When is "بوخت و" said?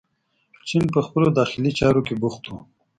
2.21-2.51